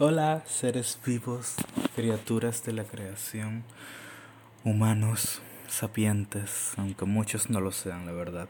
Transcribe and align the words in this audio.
Hola, 0.00 0.44
seres 0.46 0.96
vivos, 1.04 1.56
criaturas 1.96 2.64
de 2.64 2.72
la 2.72 2.84
creación, 2.84 3.64
humanos, 4.62 5.42
sapientes, 5.66 6.74
aunque 6.76 7.04
muchos 7.04 7.50
no 7.50 7.60
lo 7.60 7.72
sean, 7.72 8.06
la 8.06 8.12
verdad. 8.12 8.48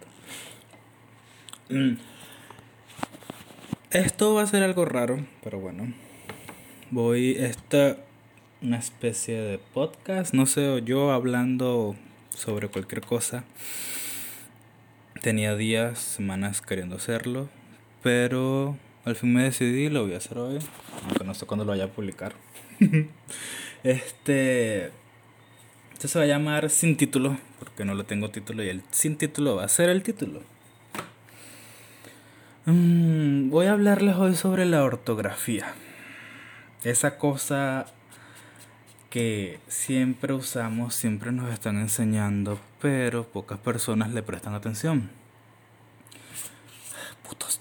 Mm. 1.70 1.94
Esto 3.92 4.34
va 4.34 4.42
a 4.42 4.46
ser 4.46 4.62
algo 4.62 4.84
raro, 4.84 5.24
pero 5.42 5.58
bueno. 5.58 5.94
Voy, 6.90 7.36
esta, 7.38 7.96
una 8.60 8.76
especie 8.76 9.40
de 9.40 9.56
podcast, 9.56 10.34
no 10.34 10.44
sé, 10.44 10.82
yo 10.84 11.12
hablando 11.12 11.96
sobre 12.28 12.68
cualquier 12.68 13.00
cosa. 13.00 13.44
Tenía 15.22 15.56
días, 15.56 15.98
semanas 15.98 16.60
queriendo 16.60 16.96
hacerlo, 16.96 17.48
pero 18.02 18.76
al 19.04 19.16
fin 19.16 19.32
me 19.32 19.44
decidí 19.44 19.88
lo 19.88 20.04
voy 20.04 20.14
a 20.14 20.18
hacer 20.18 20.38
hoy, 20.38 20.58
aunque 21.04 21.24
no 21.24 21.34
sé 21.34 21.46
cuándo 21.46 21.64
lo 21.64 21.70
vaya 21.70 21.84
a 21.84 21.88
publicar. 21.88 22.34
este. 23.82 24.92
Esto 25.92 26.06
se 26.06 26.18
va 26.20 26.24
a 26.26 26.28
llamar 26.28 26.70
Sin 26.70 26.96
título, 26.96 27.36
porque 27.58 27.84
no 27.84 27.94
le 27.94 28.04
tengo 28.04 28.30
título 28.30 28.62
y 28.62 28.68
el 28.68 28.82
sin 28.90 29.16
título 29.16 29.56
va 29.56 29.64
a 29.64 29.68
ser 29.68 29.88
el 29.90 30.02
título. 30.02 30.42
Mm, 32.66 33.50
voy 33.50 33.66
a 33.66 33.72
hablarles 33.72 34.16
hoy 34.16 34.36
sobre 34.36 34.64
la 34.66 34.84
ortografía. 34.84 35.74
Esa 36.84 37.18
cosa 37.18 37.86
que 39.10 39.58
siempre 39.68 40.34
usamos, 40.34 40.94
siempre 40.94 41.32
nos 41.32 41.52
están 41.52 41.78
enseñando, 41.78 42.60
pero 42.80 43.26
pocas 43.26 43.58
personas 43.58 44.12
le 44.12 44.22
prestan 44.22 44.54
atención. 44.54 45.10
Putos. 47.26 47.58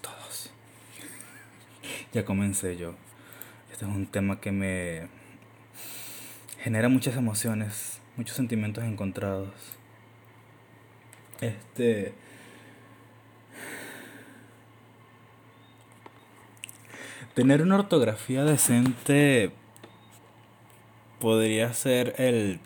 Comencé 2.25 2.77
yo. 2.77 2.95
Este 3.71 3.85
es 3.85 3.91
un 3.91 4.07
tema 4.07 4.39
que 4.39 4.51
me 4.51 5.07
genera 6.61 6.89
muchas 6.89 7.15
emociones, 7.15 8.01
muchos 8.15 8.35
sentimientos 8.35 8.83
encontrados. 8.83 9.53
Este. 11.41 12.13
Tener 17.35 17.61
una 17.61 17.75
ortografía 17.75 18.43
decente 18.43 19.51
podría 21.19 21.71
ser 21.73 22.15
el 22.17 22.59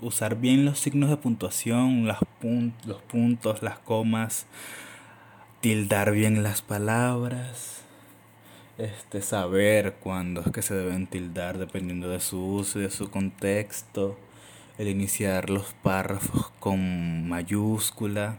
usar 0.00 0.36
bien 0.36 0.64
los 0.64 0.80
signos 0.80 1.10
de 1.10 1.16
puntuación, 1.16 2.08
las 2.08 2.18
los 2.84 3.02
puntos, 3.02 3.62
las 3.62 3.78
comas, 3.78 4.46
tildar 5.60 6.10
bien 6.10 6.42
las 6.42 6.60
palabras 6.60 7.83
este, 8.78 9.22
saber 9.22 9.94
cuándo 10.00 10.40
es 10.40 10.50
que 10.50 10.62
se 10.62 10.74
deben 10.74 11.06
tildar 11.06 11.58
dependiendo 11.58 12.08
de 12.08 12.20
su 12.20 12.44
uso 12.44 12.80
y 12.80 12.82
de 12.82 12.90
su 12.90 13.10
contexto, 13.10 14.18
el 14.78 14.88
iniciar 14.88 15.50
los 15.50 15.74
párrafos 15.74 16.50
con 16.58 17.28
mayúscula, 17.28 18.38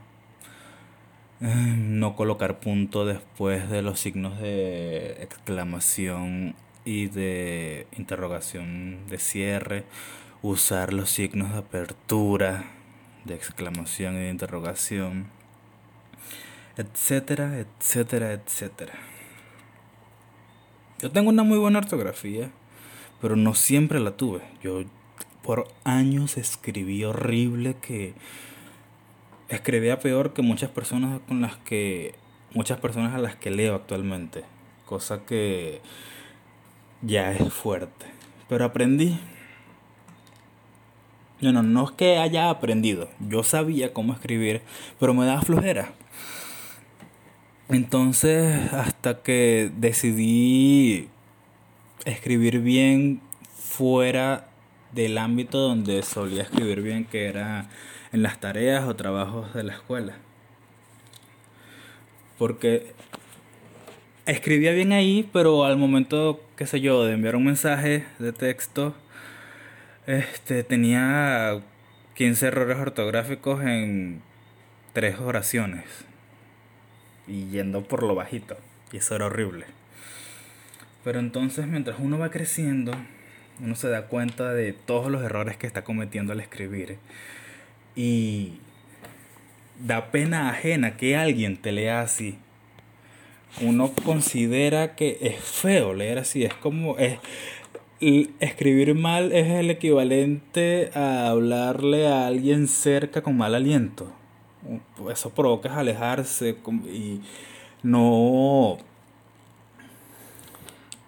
eh, 1.42 1.76
no 1.78 2.16
colocar 2.16 2.60
punto 2.60 3.06
después 3.06 3.70
de 3.70 3.82
los 3.82 4.00
signos 4.00 4.40
de 4.40 5.24
exclamación 5.24 6.56
y 6.86 7.08
de 7.08 7.88
interrogación 7.98 9.08
de 9.08 9.20
cierre, 9.20 9.86
usar 10.42 10.94
los 10.94 11.10
signos 11.10 11.54
de 11.54 11.60
apertura, 11.60 12.66
de 13.26 13.36
exclamación 13.36 14.16
y 14.16 14.20
de 14.20 14.30
interrogación, 14.30 15.28
etcétera, 16.78 17.58
etcétera, 17.58 18.34
etcétera. 18.34 19.15
Yo 21.02 21.12
tengo 21.12 21.30
una 21.30 21.44
muy 21.44 21.58
buena 21.58 21.80
ortografía, 21.80 22.52
pero 23.22 23.36
no 23.36 23.54
siempre 23.54 24.00
la 24.00 24.16
tuve. 24.16 24.42
Yo 24.64 24.84
por 25.44 25.68
años 25.84 26.38
escribí 26.38 27.04
horrible 27.04 27.76
que 27.82 28.14
escribía 29.50 30.00
peor 30.00 30.34
que 30.34 30.42
muchas 30.42 30.72
personas 30.72 31.20
con 31.28 31.42
las 31.42 31.58
que 31.58 32.16
muchas 32.54 32.80
personas 32.80 33.14
a 33.14 33.20
las 33.20 33.36
que 33.36 33.52
leo 33.52 33.76
actualmente, 33.76 34.44
cosa 34.86 35.26
que 35.26 35.82
ya 37.02 37.32
es 37.32 37.54
fuerte. 37.54 38.06
Pero 38.48 38.66
aprendí. 38.66 39.20
No, 41.42 41.52
no, 41.52 41.62
no 41.62 41.84
es 41.84 41.92
que 41.92 42.18
haya 42.18 42.50
aprendido. 42.50 43.10
Yo 43.20 43.44
sabía 43.44 43.94
cómo 43.94 44.14
escribir, 44.14 44.62
pero 45.00 45.14
me 45.14 45.26
daba 45.26 45.42
flojera. 45.42 45.92
Entonces, 47.70 48.72
hasta 48.74 49.24
que 49.24 49.72
decidí 49.76 51.10
escribir 52.06 52.60
bien 52.60 53.22
fuera 53.58 54.48
del 54.92 55.18
ámbito 55.18 55.58
donde 55.58 56.04
solía 56.04 56.44
escribir 56.44 56.82
bien, 56.82 57.06
que 57.06 57.26
era 57.26 57.68
en 58.12 58.22
las 58.22 58.40
tareas 58.40 58.86
o 58.88 58.96
trabajos 58.96 59.54
de 59.56 59.64
la 59.64 59.74
escuela. 59.74 60.14
Porque 62.38 62.94
escribía 64.28 64.72
bien 64.72 64.94
ahí, 64.94 65.28
pero 65.34 65.66
al 65.66 65.78
momento, 65.78 66.42
qué 66.58 66.68
sé 66.68 66.82
yo, 66.82 67.04
de 67.04 67.14
enviar 67.14 67.36
un 67.36 67.46
mensaje 67.46 68.06
de 68.20 68.32
texto, 68.32 68.94
este 70.06 70.64
tenía 70.64 71.62
15 72.14 72.46
errores 72.46 72.78
ortográficos 72.78 73.64
en 73.64 74.22
tres 74.94 75.20
oraciones 75.20 76.06
y 77.28 77.48
yendo 77.50 77.84
por 77.84 78.04
lo 78.04 78.16
bajito. 78.16 78.58
Y 78.92 78.98
eso 78.98 79.16
era 79.16 79.26
horrible. 79.28 79.66
Pero 81.04 81.20
entonces 81.20 81.68
mientras 81.68 81.98
uno 82.00 82.18
va 82.18 82.32
creciendo, 82.32 82.92
uno 83.60 83.76
se 83.76 83.90
da 83.90 84.08
cuenta 84.08 84.54
de 84.54 84.74
todos 84.74 85.12
los 85.12 85.24
errores 85.24 85.58
que 85.58 85.68
está 85.68 85.84
cometiendo 85.84 86.34
al 86.34 86.40
escribir. 86.40 86.98
Y 87.96 88.60
da 89.80 90.12
pena 90.12 90.50
ajena 90.50 90.98
que 90.98 91.16
alguien 91.16 91.58
te 91.58 91.72
lea 91.72 92.02
así. 92.02 92.38
Uno 93.62 93.94
considera 94.04 94.96
que 94.96 95.18
es 95.22 95.36
feo 95.40 95.94
leer 95.94 96.20
así. 96.20 96.44
Es 96.44 96.54
como... 96.54 96.98
Es, 96.98 97.20
escribir 98.40 98.94
mal 98.94 99.32
es 99.32 99.48
el 99.48 99.72
equivalente 99.72 100.92
a 100.94 101.30
hablarle 101.30 102.08
a 102.08 102.28
alguien 102.28 102.68
cerca 102.68 103.22
con 103.24 103.38
mal 103.38 103.56
aliento 103.56 104.14
eso 105.12 105.30
provoca 105.30 105.76
alejarse 105.78 106.58
y 106.92 107.22
no, 107.84 108.78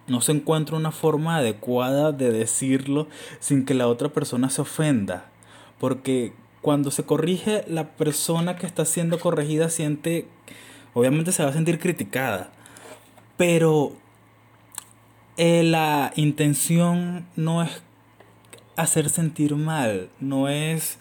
no 0.06 0.20
se 0.20 0.32
encuentra 0.32 0.76
una 0.76 0.92
forma 0.92 1.36
adecuada 1.36 2.12
de 2.12 2.30
decirlo 2.30 3.08
sin 3.40 3.64
que 3.64 3.74
la 3.74 3.88
otra 3.88 4.08
persona 4.08 4.50
se 4.50 4.62
ofenda. 4.62 5.26
Porque 5.78 6.32
cuando 6.60 6.90
se 6.90 7.04
corrige, 7.04 7.64
la 7.68 7.90
persona 7.96 8.56
que 8.56 8.66
está 8.66 8.84
siendo 8.84 9.20
corregida 9.20 9.68
siente, 9.68 10.26
obviamente 10.94 11.32
se 11.32 11.42
va 11.42 11.50
a 11.50 11.52
sentir 11.52 11.78
criticada. 11.78 12.50
Pero 13.36 13.92
eh, 15.36 15.62
la 15.62 16.12
intención 16.16 17.26
no 17.36 17.62
es 17.62 17.82
hacer 18.76 19.08
sentir 19.08 19.54
mal, 19.56 20.10
no 20.20 20.48
es 20.48 20.98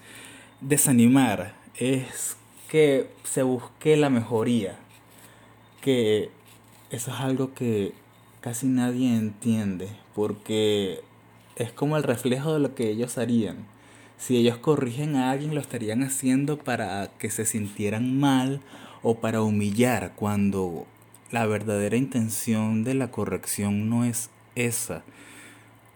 desanimar, 0.61 1.55
es 1.75 2.36
que 2.69 3.09
se 3.23 3.43
busque 3.43 3.97
la 3.97 4.09
mejoría, 4.09 4.77
que 5.81 6.29
eso 6.89 7.11
es 7.11 7.19
algo 7.19 7.53
que 7.53 7.93
casi 8.41 8.67
nadie 8.67 9.15
entiende, 9.15 9.89
porque 10.15 11.01
es 11.55 11.71
como 11.71 11.97
el 11.97 12.03
reflejo 12.03 12.53
de 12.53 12.59
lo 12.59 12.75
que 12.75 12.89
ellos 12.89 13.17
harían. 13.17 13.65
Si 14.17 14.35
ellos 14.35 14.57
corrigen 14.57 15.15
a 15.15 15.31
alguien, 15.31 15.53
lo 15.53 15.61
estarían 15.61 16.03
haciendo 16.03 16.57
para 16.57 17.11
que 17.19 17.29
se 17.29 17.45
sintieran 17.45 18.19
mal 18.19 18.61
o 19.03 19.15
para 19.15 19.41
humillar, 19.41 20.13
cuando 20.15 20.85
la 21.31 21.45
verdadera 21.45 21.97
intención 21.97 22.83
de 22.83 22.93
la 22.93 23.11
corrección 23.11 23.89
no 23.89 24.05
es 24.05 24.29
esa. 24.55 25.03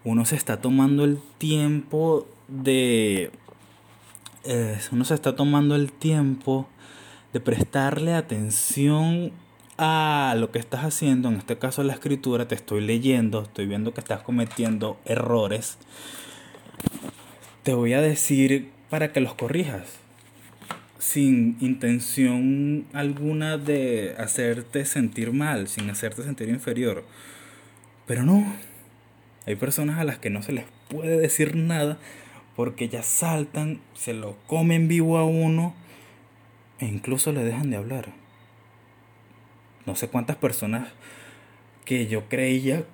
Uno 0.03 0.25
se 0.25 0.35
está 0.35 0.61
tomando 0.61 1.03
el 1.03 1.19
tiempo 1.37 2.27
de 2.47 3.31
uno 4.91 5.05
se 5.05 5.13
está 5.13 5.35
tomando 5.35 5.75
el 5.75 5.91
tiempo 5.91 6.67
de 7.33 7.39
prestarle 7.39 8.13
atención 8.13 9.31
a 9.77 10.35
lo 10.37 10.51
que 10.51 10.59
estás 10.59 10.83
haciendo, 10.83 11.29
en 11.29 11.35
este 11.35 11.57
caso 11.57 11.83
la 11.83 11.93
escritura, 11.93 12.47
te 12.47 12.55
estoy 12.55 12.81
leyendo, 12.81 13.43
estoy 13.43 13.65
viendo 13.65 13.93
que 13.93 14.01
estás 14.01 14.21
cometiendo 14.21 14.99
errores, 15.05 15.77
te 17.63 17.73
voy 17.73 17.93
a 17.93 18.01
decir 18.01 18.69
para 18.89 19.11
que 19.11 19.21
los 19.21 19.33
corrijas, 19.33 19.87
sin 20.99 21.57
intención 21.61 22.85
alguna 22.93 23.57
de 23.57 24.15
hacerte 24.19 24.85
sentir 24.85 25.31
mal, 25.31 25.67
sin 25.67 25.89
hacerte 25.89 26.21
sentir 26.21 26.49
inferior. 26.49 27.03
Pero 28.05 28.23
no, 28.23 28.53
hay 29.47 29.55
personas 29.55 29.97
a 29.97 30.03
las 30.03 30.19
que 30.19 30.29
no 30.29 30.43
se 30.43 30.51
les 30.51 30.65
puede 30.89 31.17
decir 31.17 31.55
nada 31.55 31.97
porque 32.55 32.89
ya 32.89 33.03
saltan, 33.03 33.81
se 33.93 34.13
lo 34.13 34.37
comen 34.47 34.87
vivo 34.87 35.17
a 35.17 35.25
uno 35.25 35.73
e 36.79 36.85
incluso 36.85 37.31
le 37.31 37.43
dejan 37.43 37.69
de 37.69 37.77
hablar. 37.77 38.09
No 39.85 39.95
sé 39.95 40.09
cuántas 40.09 40.35
personas 40.35 40.89
que 41.85 42.07
yo 42.07 42.29
creía 42.29 42.85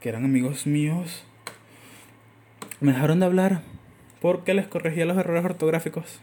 que 0.00 0.10
eran 0.10 0.24
amigos 0.24 0.66
míos, 0.66 1.24
me 2.80 2.92
dejaron 2.92 3.20
de 3.20 3.26
hablar 3.26 3.62
porque 4.20 4.52
les 4.52 4.66
corregía 4.66 5.06
los 5.06 5.16
errores 5.16 5.44
ortográficos. 5.44 6.20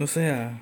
O 0.00 0.06
sea, 0.06 0.58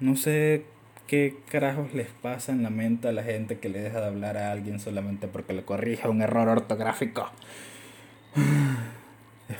no 0.00 0.16
sé 0.16 0.64
qué 1.06 1.36
carajos 1.48 1.94
les 1.94 2.08
pasa 2.08 2.52
en 2.52 2.62
la 2.62 2.70
mente 2.70 3.08
a 3.08 3.12
la 3.12 3.22
gente 3.22 3.58
que 3.58 3.68
le 3.68 3.80
deja 3.80 4.00
de 4.00 4.06
hablar 4.06 4.36
a 4.36 4.52
alguien 4.52 4.80
solamente 4.80 5.28
porque 5.28 5.52
le 5.52 5.64
corrija 5.64 6.08
un 6.08 6.22
error 6.22 6.48
ortográfico. 6.48 7.30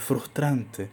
Frustrante. 0.01 0.89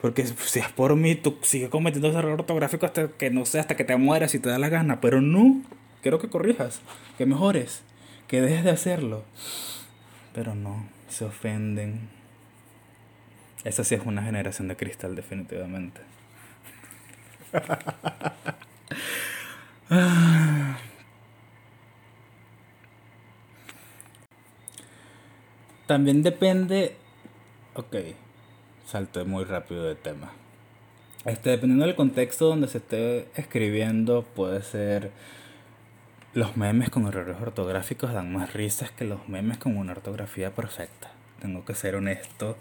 Porque 0.00 0.26
si 0.26 0.58
es 0.60 0.68
por 0.68 0.94
mí, 0.94 1.14
tú 1.14 1.38
sigues 1.42 1.70
cometiendo 1.70 2.08
ese 2.08 2.18
error 2.18 2.40
ortográfico 2.40 2.86
hasta 2.86 3.08
que 3.08 3.30
no 3.30 3.46
sé, 3.46 3.58
hasta 3.58 3.76
que 3.76 3.84
te 3.84 3.96
mueras 3.96 4.30
si 4.30 4.38
te 4.38 4.48
da 4.48 4.58
la 4.58 4.68
gana. 4.68 5.00
Pero 5.00 5.20
no, 5.20 5.62
quiero 6.02 6.18
que 6.18 6.28
corrijas, 6.28 6.80
que 7.18 7.26
mejores, 7.26 7.82
que 8.28 8.40
dejes 8.40 8.64
de 8.64 8.70
hacerlo. 8.70 9.24
Pero 10.34 10.54
no, 10.54 10.86
se 11.08 11.24
ofenden. 11.24 12.10
Esa 13.64 13.82
sí 13.84 13.94
es 13.94 14.02
una 14.04 14.22
generación 14.22 14.68
de 14.68 14.76
cristal, 14.76 15.16
definitivamente. 15.16 16.00
También 25.86 26.22
depende. 26.22 26.96
Ok, 27.74 27.96
salté 28.86 29.24
muy 29.24 29.44
rápido 29.44 29.84
de 29.84 29.94
tema. 29.94 30.32
Este, 31.24 31.50
dependiendo 31.50 31.86
del 31.86 31.96
contexto 31.96 32.46
donde 32.46 32.68
se 32.68 32.78
esté 32.78 33.28
escribiendo, 33.34 34.22
puede 34.22 34.62
ser. 34.62 35.10
Los 36.34 36.56
memes 36.56 36.90
con 36.90 37.06
errores 37.06 37.36
ortográficos 37.40 38.12
dan 38.12 38.32
más 38.32 38.52
risas 38.52 38.90
que 38.90 39.06
los 39.06 39.26
memes 39.28 39.58
con 39.58 39.76
una 39.76 39.92
ortografía 39.92 40.54
perfecta. 40.54 41.10
Tengo 41.40 41.64
que 41.64 41.74
ser 41.74 41.96
honesto. 41.96 42.56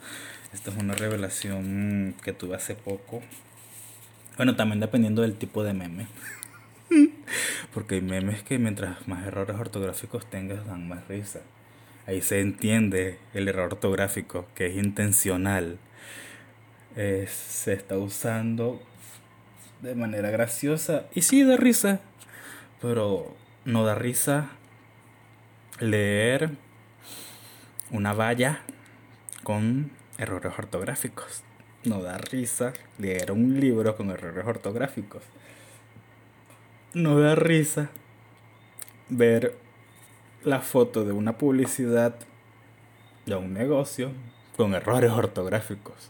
Esto 0.54 0.72
es 0.72 0.78
una 0.78 0.94
revelación 0.94 2.16
que 2.24 2.32
tuve 2.32 2.56
hace 2.56 2.76
poco. 2.76 3.22
Bueno, 4.38 4.56
también 4.56 4.80
dependiendo 4.80 5.22
del 5.22 5.36
tipo 5.36 5.64
de 5.64 5.74
meme. 5.74 6.08
Porque 7.74 7.96
hay 7.96 8.02
memes 8.02 8.44
que 8.44 8.58
mientras 8.58 9.08
más 9.08 9.28
errores 9.28 9.58
ortográficos 9.58 10.26
tengas 10.30 10.66
dan 10.66 10.88
más 10.88 11.08
risa. 11.08 11.42
Ahí 12.08 12.22
se 12.22 12.40
entiende 12.40 13.20
el 13.34 13.48
error 13.48 13.74
ortográfico, 13.74 14.48
que 14.56 14.68
es 14.68 14.76
intencional. 14.76 15.80
Se 16.96 17.74
está 17.74 17.98
usando 17.98 18.82
de 19.82 19.96
manera 19.96 20.30
graciosa. 20.30 21.06
Y 21.14 21.22
sí 21.22 21.44
da 21.44 21.58
risa. 21.58 22.00
Pero 22.82 23.36
no 23.66 23.86
da 23.86 23.96
risa 23.96 24.50
leer 25.80 26.52
una 27.92 28.14
valla 28.14 28.60
con 29.44 29.92
errores 30.18 30.54
ortográficos. 30.58 31.44
No 31.84 32.02
da 32.02 32.18
risa 32.18 32.74
leer 32.98 33.32
un 33.32 33.60
libro 33.60 33.96
con 33.96 34.10
errores 34.10 34.46
ortográficos 34.46 35.24
no 36.96 37.20
da 37.20 37.36
risa 37.36 37.90
ver 39.10 39.58
la 40.44 40.62
foto 40.62 41.04
de 41.04 41.12
una 41.12 41.38
publicidad 41.38 42.16
de 43.26 43.36
un 43.36 43.54
negocio 43.54 44.12
con 44.56 44.74
errores 44.74 45.12
ortográficos. 45.12 46.10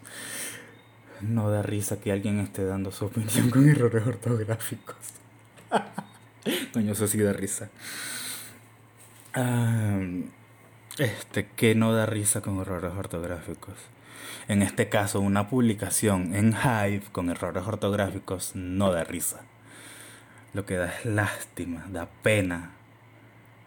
No 1.27 1.49
da 1.49 1.61
risa 1.61 1.99
que 1.99 2.11
alguien 2.11 2.39
esté 2.39 2.65
dando 2.65 2.91
su 2.91 3.05
opinión 3.05 3.49
con 3.49 3.67
errores 3.67 4.05
ortográficos. 4.05 4.95
Coño, 6.73 6.93
eso 6.93 7.07
sí 7.07 7.19
da 7.19 7.33
risa. 7.33 7.69
este, 10.97 11.47
que 11.55 11.75
no 11.75 11.93
da 11.93 12.05
risa 12.05 12.41
con 12.41 12.59
errores 12.59 12.93
ortográficos. 12.95 13.75
En 14.47 14.61
este 14.61 14.89
caso, 14.89 15.19
una 15.19 15.49
publicación 15.49 16.35
en 16.35 16.53
Hive 16.53 17.03
con 17.11 17.29
errores 17.29 17.65
ortográficos 17.65 18.55
no 18.55 18.91
da 18.91 19.03
risa 19.03 19.41
lo 20.55 20.65
que 20.65 20.77
da 20.77 20.87
es 20.87 21.05
lástima, 21.05 21.85
da 21.91 22.07
pena. 22.23 22.71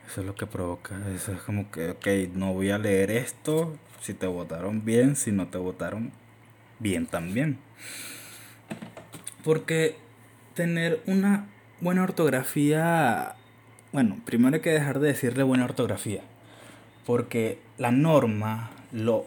Eso 0.07 0.23
es 0.23 0.27
lo 0.27 0.35
que 0.35 0.47
provoca. 0.47 0.97
Eso 1.15 1.33
es 1.33 1.41
como 1.43 1.71
que, 1.71 1.91
ok, 1.91 2.07
no 2.33 2.55
voy 2.55 2.71
a 2.71 2.79
leer 2.79 3.11
esto 3.11 3.77
si 4.01 4.15
te 4.15 4.27
votaron 4.27 4.85
bien, 4.85 5.15
si 5.15 5.31
no 5.31 5.49
te 5.49 5.59
votaron 5.59 6.13
bien 6.79 7.07
también. 7.07 7.59
Porque 9.45 9.97
tener 10.55 11.01
una 11.07 11.47
buena 11.81 12.03
ortografía, 12.03 13.35
bueno, 13.93 14.19
primero 14.25 14.57
hay 14.57 14.61
que 14.61 14.71
dejar 14.71 14.99
de 14.99 15.09
decirle 15.09 15.43
buena 15.43 15.65
ortografía. 15.65 16.23
Porque 17.07 17.59
la 17.79 17.91
norma, 17.91 18.71
lo 18.93 19.27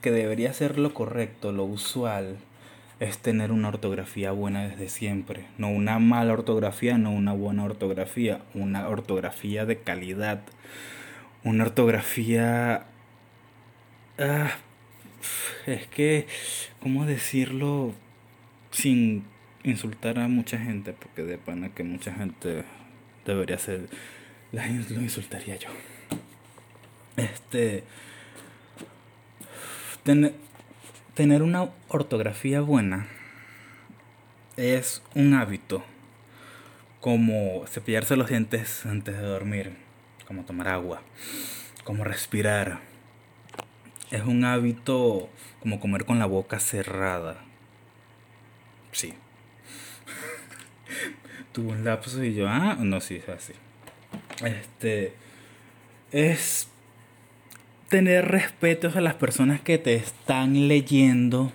que 0.00 0.10
debería 0.10 0.52
ser 0.54 0.78
lo 0.78 0.94
correcto, 0.94 1.52
lo 1.52 1.64
usual, 1.64 2.38
es 3.00 3.18
tener 3.18 3.52
una 3.52 3.68
ortografía 3.68 4.32
buena 4.32 4.66
desde 4.68 4.88
siempre. 4.88 5.46
No 5.56 5.68
una 5.68 5.98
mala 5.98 6.32
ortografía, 6.32 6.98
no 6.98 7.10
una 7.12 7.32
buena 7.32 7.64
ortografía, 7.64 8.40
una 8.54 8.88
ortografía 8.88 9.66
de 9.66 9.78
calidad. 9.78 10.40
Una 11.44 11.64
ortografía... 11.64 12.84
Ah, 14.18 14.50
es 15.66 15.86
que, 15.88 16.26
¿cómo 16.80 17.06
decirlo 17.06 17.94
sin 18.70 19.24
insultar 19.64 20.18
a 20.18 20.28
mucha 20.28 20.58
gente? 20.58 20.92
Porque 20.92 21.22
de 21.22 21.38
pana 21.38 21.70
que 21.70 21.82
mucha 21.82 22.12
gente 22.12 22.64
debería 23.24 23.58
ser... 23.58 23.88
La, 24.52 24.66
lo 24.66 25.00
insultaría 25.00 25.56
yo. 25.56 25.68
Este... 27.16 27.84
Tener 30.04 30.34
Tener 31.18 31.42
una 31.42 31.70
ortografía 31.88 32.60
buena 32.60 33.08
es 34.56 35.02
un 35.16 35.34
hábito, 35.34 35.82
como 37.00 37.66
cepillarse 37.66 38.14
los 38.14 38.28
dientes 38.28 38.86
antes 38.86 39.16
de 39.16 39.22
dormir, 39.24 39.72
como 40.28 40.44
tomar 40.44 40.68
agua, 40.68 41.02
como 41.82 42.04
respirar. 42.04 42.78
Es 44.10 44.22
un 44.22 44.44
hábito 44.44 45.28
como 45.60 45.80
comer 45.80 46.04
con 46.04 46.18
la 46.18 46.26
boca 46.26 46.60
cerrada. 46.60 47.38
Sí. 48.92 49.12
Tuvo 51.52 51.72
un 51.72 51.84
lapso 51.84 52.22
y 52.24 52.34
yo, 52.34 52.48
ah, 52.48 52.76
no, 52.80 53.00
sí, 53.00 53.16
es 53.16 53.28
así. 53.28 53.52
Este 54.44 55.12
es 56.12 56.68
tener 57.88 58.28
respeto 58.28 58.90
a 58.94 59.00
las 59.00 59.14
personas 59.14 59.60
que 59.60 59.78
te 59.78 59.94
están 59.94 60.68
leyendo 60.68 61.52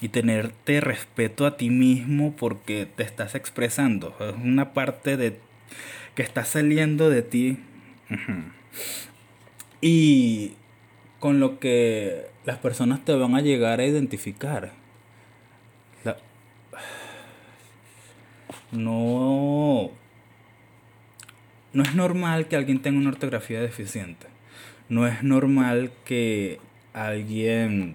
y 0.00 0.08
tenerte 0.08 0.80
respeto 0.80 1.46
a 1.46 1.56
ti 1.56 1.70
mismo 1.70 2.34
porque 2.36 2.86
te 2.86 3.02
estás 3.02 3.34
expresando. 3.34 4.14
Es 4.20 4.34
una 4.34 4.72
parte 4.72 5.16
de 5.16 5.38
que 6.14 6.22
está 6.22 6.44
saliendo 6.44 7.08
de 7.08 7.22
ti. 7.22 7.58
Y 9.80 10.52
con 11.22 11.38
lo 11.38 11.60
que 11.60 12.26
las 12.44 12.58
personas 12.58 13.04
te 13.04 13.14
van 13.14 13.36
a 13.36 13.40
llegar 13.40 13.78
a 13.78 13.86
identificar. 13.86 14.72
No. 18.72 19.92
No 21.72 21.82
es 21.84 21.94
normal 21.94 22.48
que 22.48 22.56
alguien 22.56 22.82
tenga 22.82 22.98
una 22.98 23.10
ortografía 23.10 23.60
deficiente. 23.60 24.26
No 24.88 25.06
es 25.06 25.22
normal 25.22 25.92
que 26.04 26.58
alguien 26.92 27.94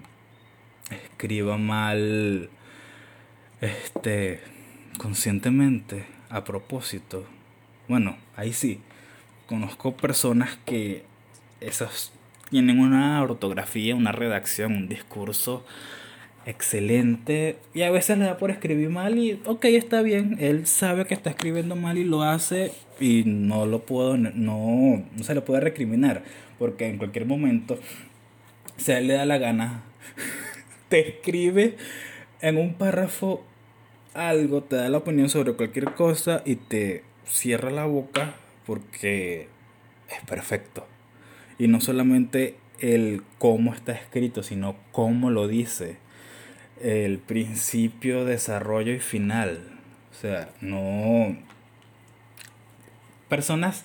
escriba 0.90 1.58
mal 1.58 2.48
este 3.60 4.40
conscientemente 4.96 6.06
a 6.30 6.44
propósito. 6.44 7.26
Bueno, 7.88 8.16
ahí 8.36 8.54
sí. 8.54 8.80
Conozco 9.46 9.98
personas 9.98 10.58
que 10.64 11.04
esas 11.60 12.12
tienen 12.50 12.80
una 12.80 13.22
ortografía, 13.22 13.94
una 13.94 14.12
redacción, 14.12 14.72
un 14.72 14.88
discurso 14.88 15.64
excelente 16.46 17.58
y 17.74 17.82
a 17.82 17.90
veces 17.90 18.16
le 18.16 18.24
da 18.24 18.38
por 18.38 18.50
escribir 18.50 18.88
mal 18.88 19.18
y 19.18 19.40
ok, 19.44 19.66
está 19.66 20.00
bien, 20.00 20.36
él 20.40 20.66
sabe 20.66 21.04
que 21.04 21.12
está 21.12 21.30
escribiendo 21.30 21.76
mal 21.76 21.98
y 21.98 22.04
lo 22.04 22.22
hace 22.22 22.72
y 22.98 23.24
no 23.26 23.66
lo 23.66 23.80
puedo, 23.80 24.16
no, 24.16 24.32
no 24.34 25.24
se 25.24 25.34
le 25.34 25.42
puede 25.42 25.60
recriminar 25.60 26.22
porque 26.58 26.88
en 26.88 26.96
cualquier 26.96 27.26
momento, 27.26 27.78
si 28.78 28.92
a 28.92 28.98
él 28.98 29.08
le 29.08 29.14
da 29.14 29.26
la 29.26 29.38
gana, 29.38 29.82
te 30.88 31.06
escribe 31.06 31.76
en 32.40 32.56
un 32.56 32.74
párrafo 32.74 33.44
algo, 34.14 34.62
te 34.62 34.76
da 34.76 34.88
la 34.88 34.98
opinión 34.98 35.28
sobre 35.28 35.52
cualquier 35.52 35.92
cosa 35.94 36.42
y 36.46 36.56
te 36.56 37.04
cierra 37.26 37.70
la 37.70 37.84
boca 37.84 38.34
porque 38.66 39.48
es 40.08 40.26
perfecto. 40.26 40.86
Y 41.58 41.68
no 41.68 41.80
solamente 41.80 42.56
el 42.80 43.22
cómo 43.38 43.74
está 43.74 43.92
escrito, 43.92 44.42
sino 44.42 44.76
cómo 44.92 45.30
lo 45.30 45.48
dice. 45.48 45.96
El 46.80 47.18
principio, 47.18 48.24
desarrollo 48.24 48.92
y 48.92 49.00
final. 49.00 49.60
O 50.12 50.14
sea, 50.14 50.50
no... 50.60 51.36
Personas 53.28 53.84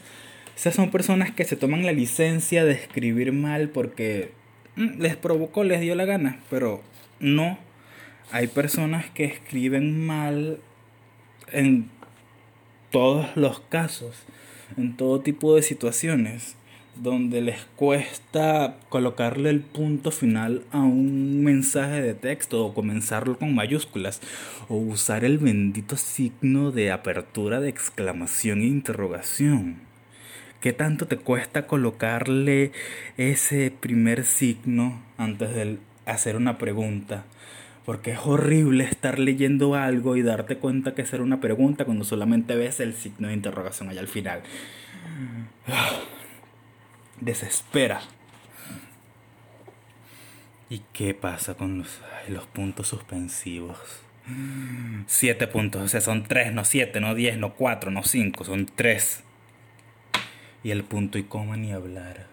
Esas 0.56 0.76
son 0.76 0.90
personas 0.92 1.32
que 1.32 1.44
se 1.44 1.58
toman 1.58 1.86
la 1.86 1.92
licencia 1.92 2.64
de 2.64 2.74
escribir 2.74 3.34
mal 3.34 3.70
porque 3.70 4.32
mm, 4.76 5.02
les 5.02 5.18
provocó, 5.18 5.64
les 5.64 5.82
dio 5.82 5.96
la 5.96 6.06
gana, 6.06 6.40
pero 6.50 6.82
no. 7.20 7.58
Hay 8.32 8.48
personas 8.48 9.10
que 9.10 9.26
escriben 9.26 10.06
mal 10.06 10.60
en 11.52 11.90
todos 12.92 13.36
los 13.36 13.60
casos, 13.60 14.24
en 14.78 14.96
todo 14.96 15.22
tipo 15.22 15.56
de 15.56 15.62
situaciones 15.62 16.56
donde 16.96 17.42
les 17.42 17.66
cuesta 17.76 18.76
colocarle 18.90 19.50
el 19.50 19.62
punto 19.62 20.12
final 20.12 20.64
a 20.72 20.80
un 20.80 21.44
mensaje 21.44 22.02
de 22.02 22.14
texto 22.14 22.66
o 22.66 22.74
comenzarlo 22.74 23.38
con 23.38 23.56
mayúsculas 23.56 24.22
o 24.70 24.76
usar 24.76 25.26
el 25.26 25.38
bendito 25.38 25.98
signo 25.98 26.72
de 26.72 26.92
apertura 26.92 27.60
de 27.60 27.70
exclamación 27.70 28.62
e 28.62 28.66
interrogación. 28.66 29.82
¿Qué 30.62 30.72
tanto 30.72 31.08
te 31.08 31.18
cuesta 31.18 31.68
colocarle 31.68 32.72
ese 33.18 33.72
primer 33.72 34.24
signo 34.24 35.02
antes 35.18 35.54
de 35.54 35.78
hacer 36.06 36.38
una 36.38 36.58
pregunta? 36.58 37.26
Porque 37.86 38.12
es 38.12 38.20
horrible 38.24 38.86
estar 38.86 39.20
leyendo 39.20 39.76
algo 39.76 40.16
y 40.16 40.22
darte 40.22 40.58
cuenta 40.58 40.96
que 40.96 41.02
es 41.02 41.12
una 41.14 41.42
pregunta 41.42 41.84
cuando 41.84 42.06
solamente 42.06 42.56
ves 42.56 42.80
el 42.80 42.94
signo 42.94 43.28
de 43.28 43.34
interrogación 43.34 43.90
allá 43.90 44.00
al 44.00 44.08
final 44.08 44.42
desespera. 47.24 48.02
¿Y 50.70 50.82
qué 50.92 51.14
pasa 51.14 51.56
con 51.56 51.86
los, 52.28 52.48
puntos 52.48 52.88
suspensivos? 52.88 53.78
Siete 55.06 55.48
puntos, 55.48 55.84
o 55.84 55.88
sea, 55.88 56.02
son 56.02 56.24
tres, 56.24 56.54
no 56.54 56.64
siete, 56.64 57.00
no 57.00 57.14
diez, 57.14 57.38
no 57.38 57.54
cuatro, 57.54 57.92
no 57.92 58.04
cinco, 58.04 58.44
son 58.44 58.66
tres. 58.66 59.24
Y 60.64 60.72
el 60.72 60.84
punto 60.84 61.18
y 61.18 61.24
coma 61.24 61.58
ni 61.58 61.74
hablar. 61.74 62.28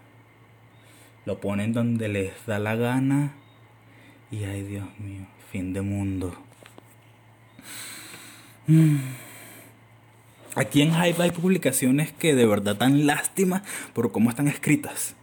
Lo 1.27 1.41
ponen 1.41 1.73
donde 1.73 2.09
les 2.09 2.47
da 2.47 2.59
la 2.59 2.77
gana. 2.77 3.35
Y 4.31 4.45
ay 4.45 4.63
Dios 4.63 4.87
mío, 4.99 5.27
fin 5.51 5.73
de 5.73 5.83
mundo. 5.83 6.41
Aquí 10.57 10.83
en 10.83 10.93
Hype 10.93 11.23
hay 11.23 11.31
publicaciones 11.31 12.13
que 12.13 12.35
de 12.35 12.45
verdad 12.45 12.77
dan 12.77 13.07
lástima 13.07 13.63
por 13.95 14.11
cómo 14.11 14.31
están 14.31 14.49
escritas. 14.49 15.15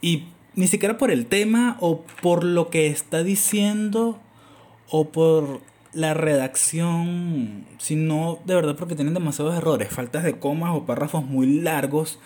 Y 0.00 0.24
ni 0.54 0.66
siquiera 0.66 0.96
por 0.96 1.10
el 1.10 1.26
tema 1.26 1.76
o 1.80 2.04
por 2.22 2.42
lo 2.42 2.70
que 2.70 2.86
está 2.86 3.22
diciendo 3.22 4.18
o 4.88 5.10
por 5.10 5.60
la 5.92 6.14
redacción, 6.14 7.66
sino 7.78 8.38
de 8.46 8.54
verdad 8.54 8.76
porque 8.76 8.94
tienen 8.94 9.14
demasiados 9.14 9.56
errores, 9.56 9.90
faltas 9.90 10.24
de 10.24 10.38
comas 10.38 10.74
o 10.74 10.86
párrafos 10.86 11.24
muy 11.24 11.60
largos, 11.60 12.18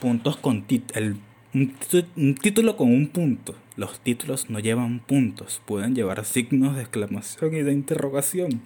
puntos 0.00 0.36
con 0.36 0.66
el, 0.94 1.16
un 1.54 2.34
título 2.34 2.76
con 2.76 2.92
un 2.92 3.08
punto. 3.08 3.54
Los 3.76 4.00
títulos 4.00 4.50
no 4.50 4.58
llevan 4.58 5.00
puntos, 5.00 5.62
pueden 5.64 5.94
llevar 5.94 6.24
signos 6.24 6.76
de 6.76 6.82
exclamación 6.82 7.54
y 7.54 7.62
de 7.62 7.72
interrogación 7.72 8.60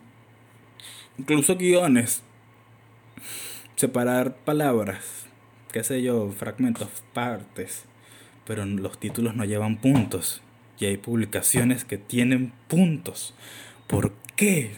incluso 1.18 1.56
guiones, 1.56 2.22
separar 3.76 4.36
palabras, 4.36 5.26
qué 5.72 5.82
sé 5.84 6.02
yo, 6.02 6.30
fragmentos, 6.30 6.88
partes, 7.12 7.84
pero 8.46 8.64
los 8.64 8.98
títulos 8.98 9.34
no 9.34 9.44
llevan 9.44 9.78
puntos 9.78 10.42
y 10.78 10.86
hay 10.86 10.96
publicaciones 10.96 11.84
que 11.84 11.98
tienen 11.98 12.52
puntos. 12.68 13.34
¿Por 13.86 14.12
qué? 14.36 14.72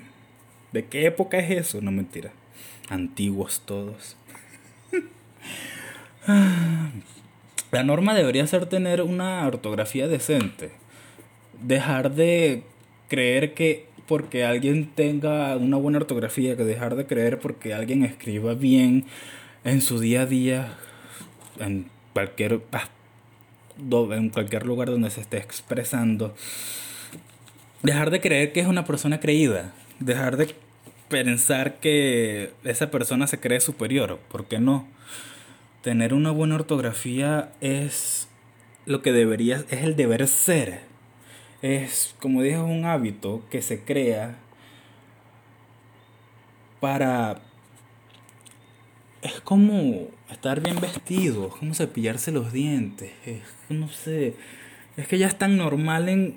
¿De 0.72 0.86
qué 0.86 1.06
época 1.06 1.38
es 1.38 1.50
eso? 1.50 1.80
No 1.80 1.90
mentira. 1.90 2.32
Antiguos 2.88 3.62
todos. 3.64 4.16
La 7.70 7.82
norma 7.82 8.14
debería 8.14 8.46
ser 8.46 8.66
tener 8.66 9.02
una 9.02 9.46
ortografía 9.46 10.08
decente. 10.08 10.72
Dejar 11.62 12.14
de 12.14 12.64
creer 13.08 13.54
que 13.54 13.88
porque 14.06 14.44
alguien 14.44 14.90
tenga 14.94 15.56
una 15.56 15.76
buena 15.76 15.98
ortografía, 15.98 16.56
que 16.56 16.64
dejar 16.64 16.96
de 16.96 17.06
creer 17.06 17.38
porque 17.38 17.74
alguien 17.74 18.04
escriba 18.04 18.54
bien 18.54 19.04
en 19.64 19.80
su 19.80 19.98
día 19.98 20.22
a 20.22 20.26
día, 20.26 20.74
en 21.58 21.88
cualquier, 22.12 22.60
en 23.78 24.30
cualquier 24.30 24.66
lugar 24.66 24.90
donde 24.90 25.10
se 25.10 25.20
esté 25.20 25.38
expresando. 25.38 26.34
Dejar 27.82 28.10
de 28.10 28.20
creer 28.20 28.52
que 28.52 28.60
es 28.60 28.66
una 28.66 28.84
persona 28.84 29.20
creída. 29.20 29.74
Dejar 30.00 30.36
de 30.36 30.54
pensar 31.08 31.80
que 31.80 32.50
esa 32.64 32.90
persona 32.90 33.26
se 33.26 33.40
cree 33.40 33.60
superior. 33.60 34.18
¿Por 34.30 34.46
qué 34.46 34.58
no? 34.58 34.88
Tener 35.82 36.14
una 36.14 36.30
buena 36.30 36.54
ortografía 36.54 37.52
es 37.60 38.28
lo 38.86 39.02
que 39.02 39.12
debería, 39.12 39.64
es 39.70 39.82
el 39.82 39.96
deber 39.96 40.26
ser 40.28 40.93
es, 41.64 42.14
como 42.20 42.42
dije, 42.42 42.58
un 42.58 42.84
hábito 42.84 43.42
que 43.50 43.62
se 43.62 43.84
crea 43.84 44.36
para... 46.78 47.40
Es 49.22 49.40
como 49.40 50.08
estar 50.30 50.60
bien 50.60 50.78
vestido, 50.78 51.46
es 51.46 51.54
como 51.54 51.72
cepillarse 51.72 52.32
los 52.32 52.52
dientes, 52.52 53.12
es, 53.24 53.40
no 53.70 53.88
sé, 53.88 54.34
es 54.98 55.08
que 55.08 55.16
ya 55.16 55.26
es 55.26 55.38
tan 55.38 55.56
normal 55.56 56.10
en 56.10 56.36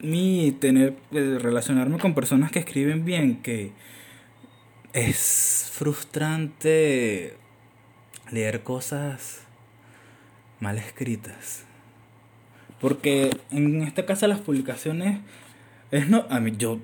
mí 0.00 0.50
tener, 0.60 0.96
eh, 1.12 1.38
relacionarme 1.40 1.98
con 1.98 2.14
personas 2.14 2.50
que 2.50 2.58
escriben 2.58 3.04
bien 3.04 3.40
que 3.40 3.70
es 4.94 5.70
frustrante 5.72 7.36
leer 8.32 8.64
cosas 8.64 9.42
mal 10.58 10.76
escritas. 10.78 11.68
Porque 12.80 13.30
en 13.50 13.82
este 13.82 14.04
caso 14.04 14.26
las 14.26 14.40
publicaciones 14.40 15.20
es 15.90 16.08
no 16.08 16.26
a 16.30 16.40
mí 16.40 16.52
yo 16.56 16.78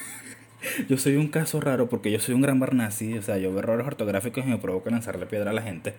yo 0.88 0.98
soy 0.98 1.16
un 1.16 1.28
caso 1.28 1.60
raro 1.60 1.88
porque 1.88 2.10
yo 2.10 2.20
soy 2.20 2.34
un 2.34 2.42
gran 2.42 2.60
barnazi, 2.60 3.18
o 3.18 3.22
sea, 3.22 3.38
yo 3.38 3.50
veo 3.50 3.60
errores 3.60 3.86
ortográficos 3.86 4.44
y 4.44 4.48
me 4.48 4.58
provoca 4.58 4.90
lanzarle 4.90 5.26
piedra 5.26 5.50
a 5.50 5.54
la 5.54 5.62
gente. 5.62 5.94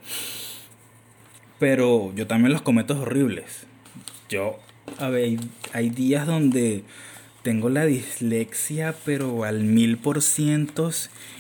Pero 1.60 2.12
yo 2.16 2.28
también 2.28 2.54
los 2.54 2.62
cometo 2.62 3.00
horribles. 3.00 3.66
Yo 4.30 4.60
a 4.98 5.10
ver, 5.10 5.38
hay 5.74 5.90
días 5.90 6.28
donde 6.28 6.84
tengo 7.44 7.70
la 7.70 7.86
dislexia 7.86 8.94
pero 9.04 9.44
al 9.44 9.64
mil 9.64 9.98
por 9.98 10.22
ciento 10.22 10.92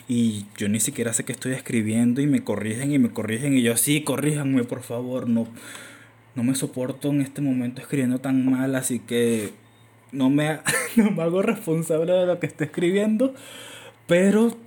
y 0.07 0.45
yo 0.57 0.67
ni 0.67 0.79
siquiera 0.79 1.13
sé 1.13 1.23
qué 1.25 1.31
estoy 1.31 1.53
escribiendo 1.53 2.21
y 2.21 2.27
me 2.27 2.43
corrigen 2.43 2.91
y 2.91 2.99
me 2.99 3.11
corrigen 3.11 3.57
y 3.57 3.61
yo 3.61 3.77
sí, 3.77 4.03
corríjanme 4.03 4.63
por 4.63 4.81
favor, 4.81 5.29
no 5.29 5.47
no 6.35 6.43
me 6.43 6.55
soporto 6.55 7.09
en 7.09 7.21
este 7.21 7.41
momento 7.41 7.81
escribiendo 7.81 8.19
tan 8.19 8.49
mal, 8.49 8.75
así 8.75 8.99
que 8.99 9.51
no 10.11 10.29
me, 10.29 10.59
no 10.95 11.11
me 11.11 11.23
hago 11.23 11.41
responsable 11.41 12.11
de 12.13 12.25
lo 12.25 12.39
que 12.39 12.47
estoy 12.47 12.67
escribiendo, 12.67 13.33
pero 14.07 14.57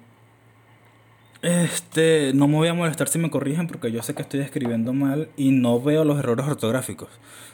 este, 1.45 2.33
no 2.35 2.49
me 2.49 2.57
voy 2.57 2.69
a 2.69 2.75
molestar 2.75 3.09
si 3.09 3.19
me 3.19 3.31
corrigen 3.31 3.67
porque 3.67 3.93
yo 3.93 4.03
sé 4.03 4.15
que 4.15 4.23
estoy 4.23 4.41
escribiendo 4.41 4.95
mal 4.95 5.29
y 5.37 5.51
no 5.51 5.79
veo 5.79 6.05
los 6.05 6.19
errores 6.19 6.47
ortográficos. 6.47 7.11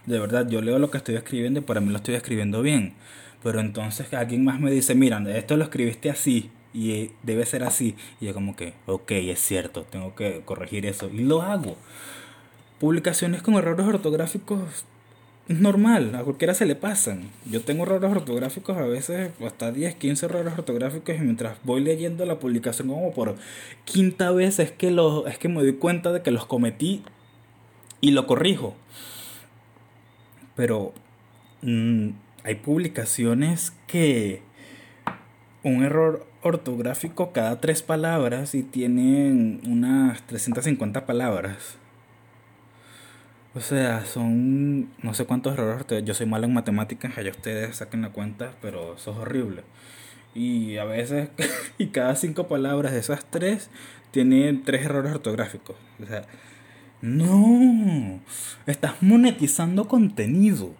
De 0.06 0.20
verdad, 0.20 0.48
yo 0.48 0.62
leo 0.62 0.78
lo 0.78 0.92
que 0.92 0.98
estoy 0.98 1.16
escribiendo 1.16 1.58
y 1.58 1.62
para 1.62 1.80
mí 1.80 1.90
lo 1.90 1.96
estoy 1.96 2.14
escribiendo 2.14 2.62
bien. 2.62 2.94
Pero 3.42 3.58
entonces 3.58 4.12
alguien 4.14 4.44
más 4.44 4.60
me 4.60 4.70
dice, 4.70 4.94
mira, 4.94 5.20
esto 5.36 5.56
lo 5.56 5.64
escribiste 5.64 6.08
así 6.08 6.50
y 6.72 7.10
debe 7.24 7.44
ser 7.46 7.64
así. 7.64 7.96
Y 8.20 8.26
yo 8.26 8.34
como 8.34 8.54
que, 8.54 8.74
ok, 8.86 9.10
es 9.10 9.40
cierto, 9.40 9.82
tengo 9.82 10.14
que 10.14 10.42
corregir 10.44 10.86
eso. 10.86 11.10
Y 11.12 11.24
lo 11.24 11.42
hago. 11.42 11.76
Publicaciones 12.80 13.42
con 13.42 13.56
errores 13.56 13.86
ortográficos 13.86 14.86
es 15.48 15.60
normal, 15.60 16.14
a 16.14 16.24
cualquiera 16.24 16.54
se 16.54 16.64
le 16.64 16.76
pasan. 16.76 17.28
Yo 17.44 17.60
tengo 17.60 17.82
errores 17.82 18.10
ortográficos 18.10 18.74
a 18.78 18.86
veces, 18.86 19.32
hasta 19.44 19.70
10, 19.70 19.96
15 19.96 20.24
errores 20.24 20.54
ortográficos 20.56 21.14
y 21.14 21.18
mientras 21.18 21.58
voy 21.62 21.82
leyendo 21.82 22.24
la 22.24 22.38
publicación 22.38 22.88
como 22.88 23.12
por 23.12 23.36
quinta 23.84 24.30
vez 24.30 24.58
es 24.60 24.72
que, 24.72 24.90
lo, 24.90 25.26
es 25.26 25.36
que 25.36 25.50
me 25.50 25.60
doy 25.60 25.74
cuenta 25.74 26.10
de 26.10 26.22
que 26.22 26.30
los 26.30 26.46
cometí 26.46 27.02
y 28.00 28.12
lo 28.12 28.26
corrijo. 28.26 28.74
Pero 30.56 30.94
mm, 31.60 32.08
hay 32.44 32.54
publicaciones 32.54 33.74
que 33.88 34.40
un 35.62 35.84
error 35.84 36.26
ortográfico 36.40 37.32
cada 37.32 37.60
tres 37.60 37.82
palabras 37.82 38.54
y 38.54 38.62
tienen 38.62 39.60
unas 39.66 40.26
350 40.26 41.04
palabras. 41.04 41.76
O 43.52 43.60
sea, 43.60 44.04
son 44.04 44.90
no 45.02 45.14
sé 45.14 45.24
cuántos 45.24 45.54
errores. 45.54 45.84
Yo 46.04 46.14
soy 46.14 46.26
malo 46.26 46.46
en 46.46 46.54
matemáticas, 46.54 47.18
allá 47.18 47.30
ustedes 47.30 47.76
saquen 47.76 48.02
la 48.02 48.10
cuenta, 48.10 48.54
pero 48.62 48.94
eso 48.94 49.10
es 49.10 49.16
horrible. 49.18 49.64
Y 50.34 50.76
a 50.76 50.84
veces, 50.84 51.30
y 51.78 51.88
cada 51.88 52.14
cinco 52.14 52.46
palabras 52.46 52.92
de 52.92 53.00
esas 53.00 53.24
tres, 53.28 53.70
tienen 54.12 54.62
tres 54.62 54.84
errores 54.84 55.12
ortográficos. 55.12 55.76
O 56.00 56.06
sea, 56.06 56.26
no, 57.02 58.20
estás 58.66 59.02
monetizando 59.02 59.88
contenido. 59.88 60.74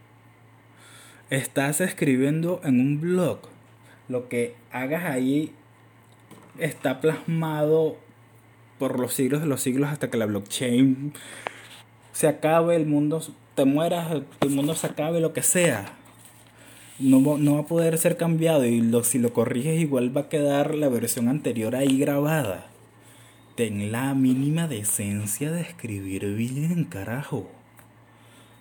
Estás 1.31 1.81
escribiendo 1.81 2.61
en 2.63 2.81
un 2.81 3.01
blog. 3.01 3.41
Lo 4.09 4.29
que 4.29 4.55
hagas 4.71 5.05
ahí 5.05 5.53
está 6.59 7.01
plasmado 7.01 7.97
por 8.79 8.99
los 8.99 9.15
siglos 9.15 9.41
de 9.41 9.47
los 9.47 9.61
siglos 9.61 9.91
hasta 9.91 10.11
que 10.11 10.19
la 10.19 10.27
blockchain 10.27 11.13
se 12.21 12.29
acabe, 12.29 12.77
el 12.77 12.85
mundo 12.85 13.23
te 13.55 13.65
mueras, 13.65 14.13
el 14.43 14.51
mundo 14.51 14.75
se 14.75 14.89
acabe, 14.89 15.21
lo 15.21 15.33
que 15.33 15.43
sea. 15.43 15.97
No, 16.99 17.39
no 17.39 17.55
va 17.55 17.61
a 17.61 17.67
poder 17.67 17.97
ser 17.97 18.19
cambiado 18.19 18.67
y 18.67 18.83
lo, 18.83 19.05
si 19.05 19.19
lo 19.19 19.33
corriges 19.33 19.81
igual 19.81 20.15
va 20.15 20.23
a 20.23 20.29
quedar 20.29 20.75
la 20.75 20.91
versión 20.91 21.29
anterior 21.29 21.75
ahí 21.75 21.99
grabada. 21.99 22.67
Ten 23.55 23.91
la 23.91 24.13
mínima 24.13 24.69
decencia 24.69 25.51
de 25.51 25.63
escribir 25.63 26.35
bien, 26.35 26.85
carajo. 26.85 27.51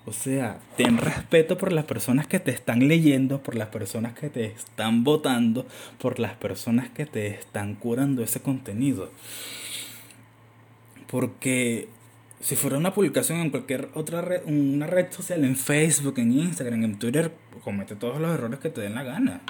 O 0.05 0.13
sea, 0.13 0.61
ten 0.77 0.97
respeto 0.97 1.57
por 1.57 1.73
las 1.73 1.83
personas 1.83 2.27
que 2.27 2.39
te 2.39 2.51
están 2.51 2.87
leyendo, 2.87 3.43
por 3.43 3.55
las 3.55 3.67
personas 3.67 4.13
que 4.13 4.29
te 4.29 4.45
están 4.45 5.03
votando, 5.03 5.67
por 5.99 6.17
las 6.17 6.35
personas 6.35 6.87
que 6.91 7.05
te 7.05 7.27
están 7.27 7.75
curando 7.75 8.23
ese 8.23 8.39
contenido. 8.39 9.11
Porque 11.07 11.89
si 12.41 12.55
fuera 12.55 12.77
una 12.77 12.93
publicación 12.93 13.39
en 13.39 13.49
cualquier 13.49 13.89
otra 13.93 14.21
red, 14.21 14.43
una 14.45 14.87
red 14.87 15.11
social, 15.11 15.43
en 15.43 15.55
Facebook, 15.55 16.19
en 16.19 16.31
Instagram, 16.31 16.83
en 16.83 16.99
Twitter, 16.99 17.33
comete 17.63 17.95
todos 17.95 18.19
los 18.19 18.31
errores 18.31 18.59
que 18.59 18.69
te 18.69 18.81
den 18.81 18.95
la 18.95 19.03
gana. 19.03 19.41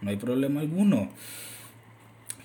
No 0.00 0.10
hay 0.10 0.16
problema 0.16 0.60
alguno. 0.60 1.10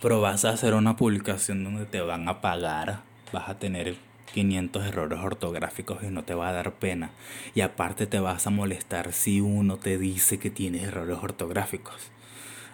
Pero 0.01 0.19
vas 0.19 0.43
a 0.43 0.49
hacer 0.49 0.73
una 0.73 0.97
publicación 0.97 1.63
donde 1.63 1.85
te 1.85 2.01
van 2.01 2.27
a 2.27 2.41
pagar, 2.41 3.03
vas 3.31 3.47
a 3.47 3.57
tener 3.57 3.95
500 4.33 4.85
errores 4.87 5.19
ortográficos 5.19 6.03
y 6.03 6.07
no 6.07 6.23
te 6.23 6.33
va 6.33 6.49
a 6.49 6.53
dar 6.53 6.73
pena. 6.73 7.11
Y 7.55 7.61
aparte 7.61 8.05
te 8.05 8.19
vas 8.19 8.45
a 8.45 8.49
molestar 8.49 9.13
si 9.13 9.39
uno 9.39 9.77
te 9.77 9.97
dice 9.97 10.39
que 10.39 10.49
tienes 10.49 10.83
errores 10.83 11.19
ortográficos. 11.21 11.95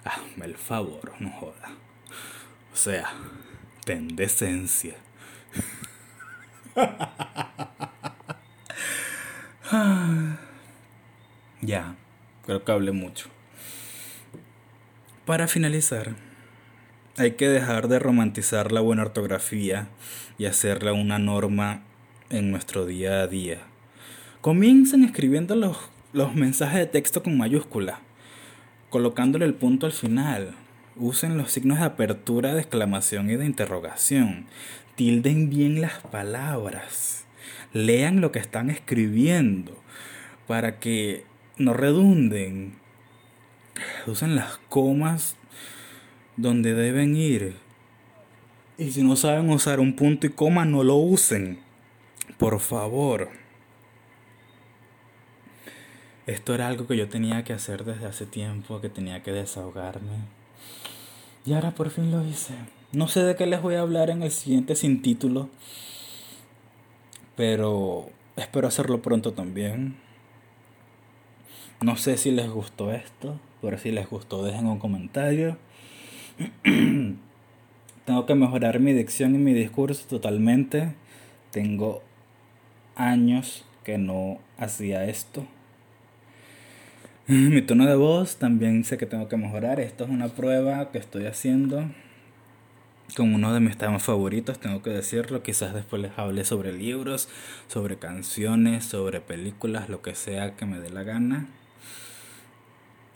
Hazme 0.04 0.46
el 0.46 0.56
favor, 0.56 1.14
no 1.20 1.30
joda. 1.30 1.70
O 2.74 2.76
sea, 2.76 3.12
ten 3.86 4.16
decencia. 4.16 4.96
ya, 11.62 11.96
creo 12.46 12.64
que 12.64 12.72
hablé 12.72 12.92
mucho. 12.92 13.30
Para 15.26 15.48
finalizar, 15.48 16.16
hay 17.18 17.32
que 17.34 17.50
dejar 17.50 17.88
de 17.88 18.00
romantizar 18.00 18.72
la 18.72 18.82
buena 18.82 19.04
ortografía 19.04 19.90
y 20.38 20.46
hacerla 20.46 20.94
una 20.94 21.20
norma 21.20 21.82
en 22.30 22.52
nuestro 22.52 22.86
día 22.86 23.22
a 23.22 23.28
día. 23.28 23.60
Comiencen 24.42 25.04
escribiendo 25.04 25.56
los, 25.56 25.78
los 26.14 26.34
mensajes 26.34 26.80
de 26.80 26.86
texto 26.86 27.22
con 27.22 27.38
mayúscula, 27.38 28.00
colocándole 28.90 29.46
el 29.46 29.54
punto 29.54 29.86
al 29.86 29.92
final. 29.92 30.56
Usen 31.00 31.38
los 31.38 31.52
signos 31.52 31.80
de 31.80 31.86
apertura, 31.86 32.54
de 32.54 32.60
exclamación 32.60 33.30
y 33.32 33.36
de 33.36 33.46
interrogación. 33.46 34.46
Tilden 34.96 35.50
bien 35.50 35.82
las 35.82 36.00
palabras. 36.00 37.26
Lean 37.74 38.22
lo 38.22 38.32
que 38.32 38.40
están 38.40 38.70
escribiendo 38.70 39.76
para 40.46 40.80
que 40.80 41.26
no 41.58 41.74
redunden. 41.74 42.76
Usen 44.06 44.36
las 44.36 44.58
comas 44.70 45.36
donde 46.36 46.74
deben 46.74 47.16
ir 47.16 47.56
y 48.80 48.94
si 48.94 49.04
no 49.04 49.18
saben 49.18 49.50
usar 49.50 49.82
un 49.82 49.94
punto 49.94 50.26
y 50.26 50.30
coma, 50.30 50.64
no 50.64 50.86
lo 50.86 50.96
usen. 50.96 51.60
Por 52.38 52.62
favor. 52.62 53.30
Esto 56.26 56.56
era 56.56 56.70
algo 56.70 56.88
que 56.88 56.96
yo 56.96 57.10
tenía 57.10 57.44
que 57.44 57.52
hacer 57.52 57.84
desde 57.84 58.06
hace 58.06 58.26
tiempo, 58.26 58.80
que 58.80 58.88
tenía 58.88 59.22
que 59.22 59.34
desahogarme. 59.34 60.20
Y 61.50 61.54
ahora 61.54 61.72
por 61.72 61.90
fin 61.90 62.12
lo 62.12 62.24
hice. 62.24 62.54
No 62.92 63.08
sé 63.08 63.24
de 63.24 63.36
qué 63.36 63.48
les 63.48 63.60
voy 63.60 63.74
a 63.74 63.82
hablar 63.82 64.12
en 64.12 64.22
el 64.22 64.30
siguiente 64.30 64.76
sin 64.76 65.02
título. 65.02 65.50
Pero 67.36 68.12
espero 68.36 68.68
hacerlo 68.68 69.02
pronto 69.02 69.34
también. 69.34 69.98
No 71.82 71.98
sé 71.98 72.18
si 72.18 72.30
les 72.30 72.52
gustó 72.52 72.94
esto, 72.94 73.40
pero 73.64 73.80
si 73.80 73.90
les 73.90 74.08
gustó 74.08 74.44
dejen 74.44 74.68
un 74.68 74.78
comentario. 74.78 75.58
Tengo 76.64 78.26
que 78.28 78.36
mejorar 78.36 78.80
mi 78.80 78.94
dicción 78.94 79.34
y 79.34 79.40
mi 79.40 79.54
discurso 79.56 80.06
totalmente. 80.08 80.94
Tengo 81.50 82.04
años 82.96 83.66
que 83.84 83.98
no 83.98 84.38
hacía 84.60 85.06
esto. 85.06 85.48
Mi 87.32 87.62
tono 87.62 87.86
de 87.86 87.94
voz 87.94 88.38
también 88.38 88.84
sé 88.84 88.98
que 88.98 89.06
tengo 89.06 89.28
que 89.28 89.38
mejorar. 89.38 89.80
Esto 89.80 90.04
es 90.04 90.10
una 90.10 90.30
prueba 90.30 90.92
que 90.92 90.98
estoy 90.98 91.28
haciendo 91.28 91.86
con 93.16 93.36
uno 93.36 93.54
de 93.54 93.60
mis 93.60 93.78
temas 93.78 94.02
favoritos, 94.02 94.60
tengo 94.60 94.82
que 94.82 94.90
decirlo. 94.90 95.44
Quizás 95.44 95.76
después 95.76 96.02
les 96.02 96.18
hable 96.18 96.44
sobre 96.44 96.74
libros, 96.74 97.30
sobre 97.68 97.98
canciones, 97.98 98.84
sobre 98.86 99.22
películas, 99.22 99.90
lo 99.90 100.02
que 100.02 100.16
sea 100.16 100.56
que 100.56 100.66
me 100.66 100.80
dé 100.80 100.90
la 100.90 101.04
gana. 101.04 101.46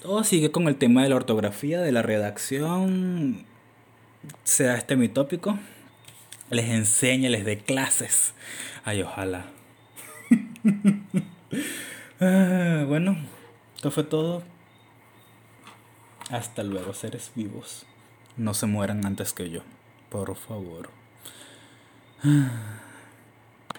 Todo 0.04 0.24
sigue 0.24 0.52
con 0.52 0.68
el 0.68 0.76
tema 0.76 1.02
de 1.02 1.10
la 1.10 1.16
ortografía, 1.16 1.82
de 1.82 1.92
la 1.92 2.04
redacción 2.04 3.46
sea 4.44 4.76
este 4.76 4.96
mi 4.96 5.10
tópico. 5.10 5.58
Les 6.52 6.70
enseñe, 6.70 7.30
les 7.30 7.46
dé 7.46 7.58
clases. 7.58 8.36
Ay, 8.84 9.02
ojalá. 9.02 9.48
Ah, 12.26 12.86
bueno, 12.88 13.18
esto 13.84 13.92
fue 13.92 14.06
todo. 14.06 14.44
Hasta 16.32 16.64
luego, 16.64 16.94
seres 16.94 17.34
vivos. 17.36 17.86
No 18.38 18.54
se 18.54 18.66
mueran 18.66 19.06
antes 19.06 19.34
que 19.34 19.50
yo. 19.50 19.60
Por 20.10 20.34
favor. 20.38 20.90